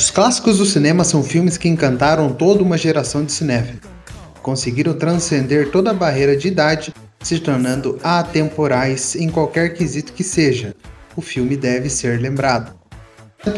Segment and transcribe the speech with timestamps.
[0.00, 3.82] Os clássicos do cinema são filmes que encantaram toda uma geração de cinéfilos.
[4.40, 10.74] Conseguiram transcender toda a barreira de idade, se tornando atemporais em qualquer quesito que seja.
[11.14, 12.72] O filme deve ser lembrado.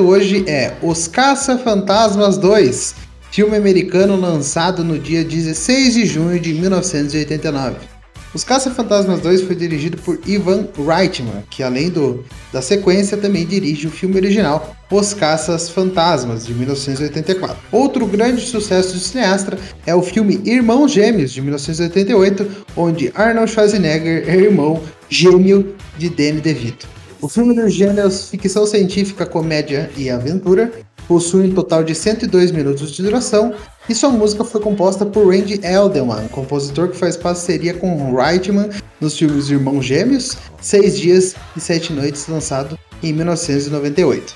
[0.00, 2.96] Hoje é Os Caça-Fantasmas 2,
[3.30, 7.91] filme americano lançado no dia 16 de junho de 1989.
[8.34, 13.86] Os Caça-Fantasmas 2 foi dirigido por Ivan Reitman, que além do, da sequência também dirige
[13.86, 17.56] o filme original Os Caças-Fantasmas, de 1984.
[17.70, 24.24] Outro grande sucesso do cineasta é o filme Irmãos Gêmeos, de 1988, onde Arnold Schwarzenegger
[24.26, 26.88] é irmão gêmeo de Danny DeVito.
[27.20, 30.72] O filme dos gêneros ficção científica, comédia e aventura
[31.08, 33.54] possui um total de 102 minutos de duração
[33.88, 39.16] e sua música foi composta por Randy Elderman, compositor que faz parceria com Reitman nos
[39.16, 44.34] filmes Irmãos Gêmeos, Seis Dias e Sete Noites, lançado em 1998.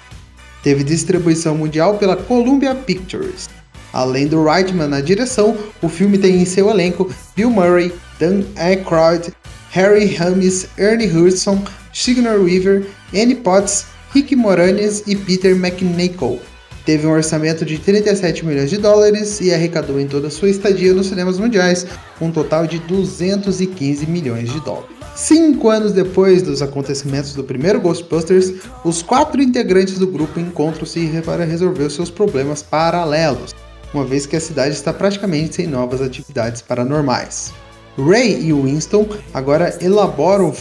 [0.62, 3.48] Teve distribuição mundial pela Columbia Pictures.
[3.92, 9.32] Além do Reitman na direção, o filme tem em seu elenco Bill Murray, Dan Aykroyd,
[9.70, 16.40] Harry Ramis, Ernie Hudson, Sigourney Weaver, Annie Potts, Rick Moranis e Peter McNichol.
[16.86, 21.08] Teve um orçamento de 37 milhões de dólares e arrecadou em toda sua estadia nos
[21.08, 21.84] cinemas mundiais
[22.20, 24.94] um total de 215 milhões de dólares.
[25.16, 28.52] Cinco anos depois dos acontecimentos do primeiro Ghostbusters,
[28.84, 33.52] os quatro integrantes do grupo encontram-se para resolver seus problemas paralelos,
[33.92, 37.52] uma vez que a cidade está praticamente sem novas atividades paranormais.
[37.98, 40.52] Ray e Winston agora elaboram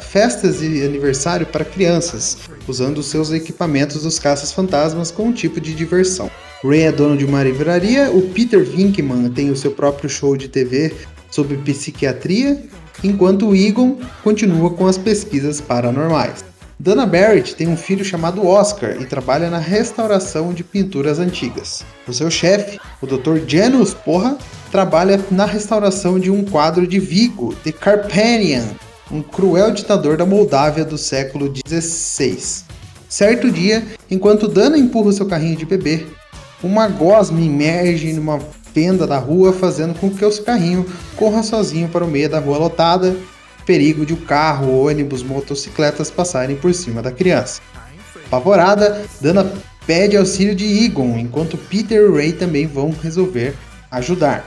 [0.00, 5.74] festas de aniversário para crianças, usando seus equipamentos dos caças fantasmas como um tipo de
[5.74, 6.30] diversão.
[6.64, 10.48] Ray é dono de uma livraria, o Peter Vinkman tem o seu próprio show de
[10.48, 10.94] TV
[11.30, 12.62] sobre psiquiatria,
[13.04, 16.44] enquanto o Egon continua com as pesquisas paranormais.
[16.80, 21.84] Dana Barrett tem um filho chamado Oscar e trabalha na restauração de pinturas antigas.
[22.06, 23.38] O seu chefe, o Dr.
[23.48, 24.38] Janus Porra,
[24.70, 28.64] trabalha na restauração de um quadro de Vigo, de Carpanian,
[29.10, 32.64] um cruel ditador da Moldávia do século XVI.
[33.08, 36.06] Certo dia, enquanto Dana empurra seu carrinho de bebê,
[36.62, 38.38] uma gosma emerge numa
[38.74, 40.84] fenda da rua, fazendo com que o seu carrinho
[41.16, 43.16] corra sozinho para o meio da rua lotada
[43.68, 47.60] perigo de o um carro, ônibus, motocicletas passarem por cima da criança.
[48.26, 49.52] Apavorada, Dana
[49.86, 53.54] pede auxílio de Egon, enquanto Peter e Ray também vão resolver
[53.90, 54.46] ajudar.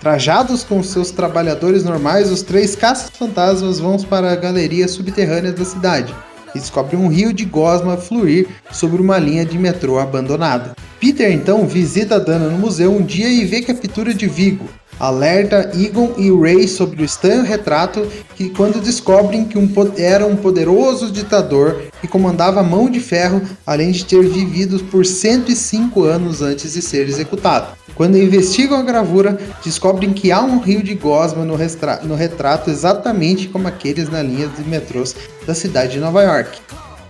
[0.00, 6.14] Trajados com seus trabalhadores normais, os três caças-fantasmas vão para a galeria subterrânea da cidade
[6.54, 10.74] e descobrem um rio de gosma fluir sobre uma linha de metrô abandonada.
[11.00, 14.68] Peter então visita Dana no museu um dia e vê que a pintura de Vigo,
[14.98, 20.36] alerta Egon e Ray sobre o estranho retrato que quando descobrem que um, era um
[20.36, 26.72] poderoso ditador que comandava mão de ferro, além de ter vivido por 105 anos antes
[26.72, 27.76] de ser executado.
[27.94, 31.56] Quando investigam a gravura, descobrem que há um rio de gosma no,
[32.02, 36.58] no retrato exatamente como aqueles na linha de metrôs da cidade de Nova York.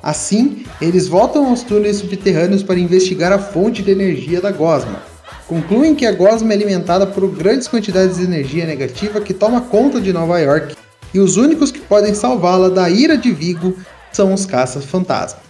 [0.00, 5.15] Assim, eles voltam aos túneis subterrâneos para investigar a fonte de energia da gosma
[5.46, 10.00] concluem que a gosma é alimentada por grandes quantidades de energia negativa que toma conta
[10.00, 10.76] de Nova York
[11.14, 13.76] e os únicos que podem salvá-la da ira de Vigo
[14.12, 15.40] são os caças-fantasma.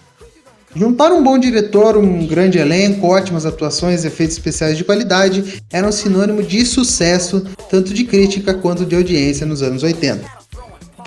[0.75, 5.87] Juntar um bom diretor, um grande elenco, ótimas atuações e efeitos especiais de qualidade era
[5.87, 10.36] um sinônimo de sucesso, tanto de crítica quanto de audiência nos anos 80.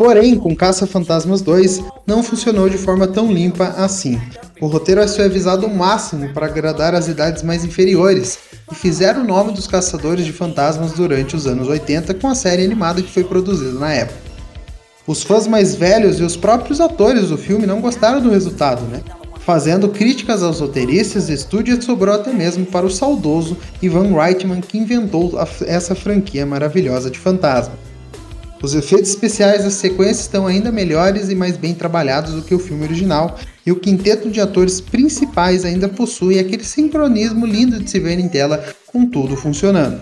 [0.01, 4.19] Porém, com Caça-Fantasmas 2, não funcionou de forma tão limpa assim.
[4.59, 8.39] O roteiro é suavizado ao máximo para agradar as idades mais inferiores,
[8.73, 12.65] e fizeram o nome dos caçadores de fantasmas durante os anos 80 com a série
[12.65, 14.19] animada que foi produzida na época.
[15.07, 19.03] Os fãs mais velhos e os próprios atores do filme não gostaram do resultado, né?
[19.41, 24.79] Fazendo críticas aos roteiristas, o estúdio sobrou até mesmo para o saudoso Ivan Reitman que
[24.79, 27.75] inventou essa franquia maravilhosa de fantasma.
[28.63, 32.59] Os efeitos especiais da sequência estão ainda melhores e mais bem trabalhados do que o
[32.59, 37.99] filme original, e o quinteto de atores principais ainda possui aquele sincronismo lindo de se
[37.99, 40.01] ver em tela com tudo funcionando.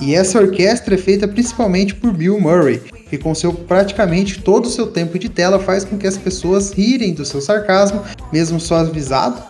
[0.00, 4.70] E essa orquestra é feita principalmente por Bill Murray, que com seu praticamente todo o
[4.70, 8.02] seu tempo de tela faz com que as pessoas rirem do seu sarcasmo,
[8.32, 9.40] mesmo suavizado,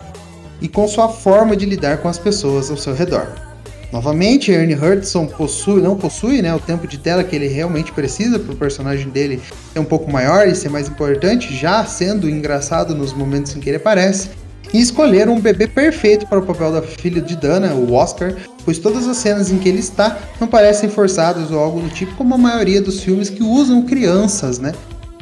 [0.60, 3.45] e com sua forma de lidar com as pessoas ao seu redor.
[3.92, 8.38] Novamente, Ernie Hudson possui, não possui né, o tempo de tela que ele realmente precisa
[8.38, 9.40] para o personagem dele
[9.72, 13.70] ser um pouco maior e ser mais importante, já sendo engraçado nos momentos em que
[13.70, 14.30] ele aparece.
[14.74, 18.34] E escolheram um bebê perfeito para o papel da filha de Dana, o Oscar,
[18.64, 22.14] pois todas as cenas em que ele está não parecem forçadas ou algo do tipo,
[22.16, 24.72] como a maioria dos filmes que usam crianças né,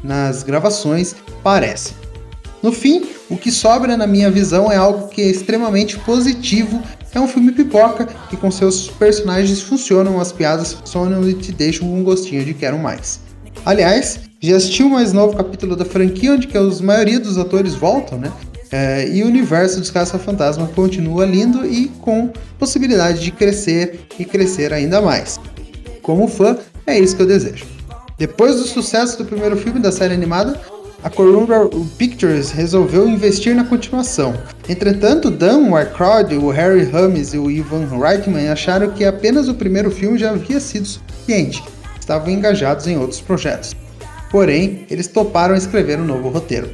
[0.02, 1.92] nas gravações parece.
[2.62, 6.82] No fim, o que sobra na minha visão é algo que é extremamente positivo.
[7.14, 11.88] É um filme pipoca que com seus personagens funcionam, as piadas funcionam e te deixam
[11.88, 13.20] com um gostinho de quero mais.
[13.64, 17.74] Aliás, já assistiu o mais novo capítulo da franquia onde que a maioria dos atores
[17.74, 18.32] voltam, né?
[18.72, 24.72] É, e o universo dos Caça-Fantasma continua lindo e com possibilidade de crescer e crescer
[24.72, 25.38] ainda mais.
[26.02, 27.64] Como fã, é isso que eu desejo.
[28.18, 30.60] Depois do sucesso do primeiro filme da série animada,
[31.04, 31.68] a Columbia
[31.98, 34.32] Pictures resolveu investir na continuação.
[34.66, 39.90] Entretanto, Dan Aykroyd, o Harry Hummes e o Ivan Reitman acharam que apenas o primeiro
[39.90, 41.62] filme já havia sido suficiente.
[42.00, 43.76] Estavam engajados em outros projetos.
[44.30, 46.70] Porém, eles toparam escrever um novo roteiro.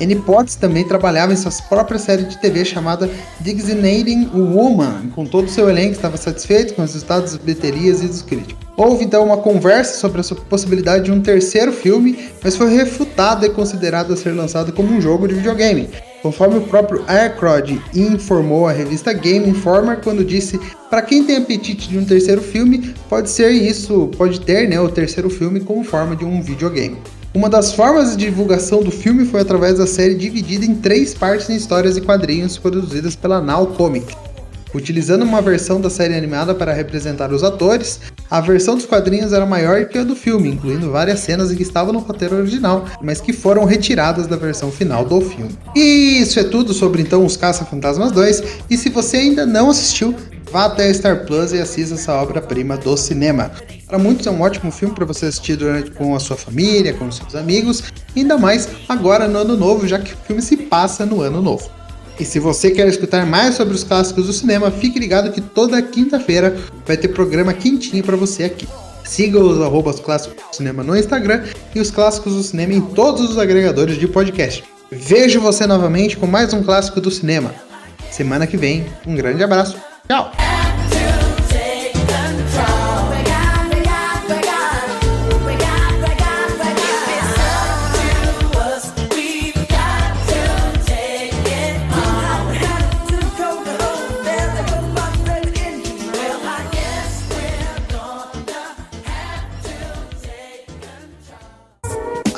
[0.00, 3.08] Annie Potts também trabalhava em sua própria série de TV chamada
[3.40, 8.08] Designating Woman, com todo o seu elenco estava satisfeito com os resultados das bilheterias e
[8.08, 8.64] dos críticos.
[8.76, 13.50] Houve então uma conversa sobre a possibilidade de um terceiro filme, mas foi refutada e
[13.50, 15.88] considerada ser lançado como um jogo de videogame,
[16.20, 20.58] conforme o próprio Aykroyd informou a revista Game Informer quando disse:
[20.90, 24.88] "Para quem tem apetite de um terceiro filme, pode ser isso, pode ter, né, o
[24.88, 26.98] terceiro filme como forma de um videogame".
[27.34, 31.50] Uma das formas de divulgação do filme foi através da série dividida em três partes
[31.50, 34.14] em histórias e quadrinhos produzidas pela Now Comic.
[34.72, 38.00] Utilizando uma versão da série animada para representar os atores,
[38.30, 41.92] a versão dos quadrinhos era maior que a do filme, incluindo várias cenas que estavam
[41.92, 45.58] no roteiro original, mas que foram retiradas da versão final do filme.
[45.74, 50.14] E isso é tudo sobre então os Caça-Fantasmas 2, e se você ainda não assistiu,
[50.54, 53.50] vá até a Star Plus e assista essa obra-prima do cinema.
[53.88, 57.08] Para muitos é um ótimo filme para você assistir durante, com a sua família, com
[57.08, 57.82] os seus amigos,
[58.16, 61.68] ainda mais agora no ano novo, já que o filme se passa no ano novo.
[62.20, 65.82] E se você quer escutar mais sobre os clássicos do cinema, fique ligado que toda
[65.82, 68.68] quinta-feira vai ter programa quentinho para você aqui.
[69.04, 71.42] Siga os arrobas clássicos do cinema no Instagram
[71.74, 74.62] e os clássicos do cinema em todos os agregadores de podcast.
[74.92, 77.52] Vejo você novamente com mais um clássico do cinema.
[78.12, 80.53] Semana que vem, um grande abraço No.